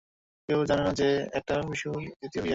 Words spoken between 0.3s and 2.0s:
কেউ যেন না জানে এটা বিশুর